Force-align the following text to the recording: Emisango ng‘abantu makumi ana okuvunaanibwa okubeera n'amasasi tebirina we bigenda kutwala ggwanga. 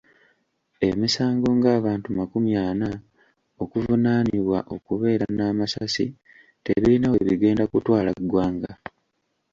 Emisango 0.87 1.47
ng‘abantu 1.59 2.07
makumi 2.17 2.51
ana 2.69 2.89
okuvunaanibwa 3.63 4.59
okubeera 4.75 5.25
n'amasasi 5.31 6.05
tebirina 6.63 7.07
we 7.13 7.19
bigenda 7.27 7.63
kutwala 7.71 8.09
ggwanga. 8.23 8.71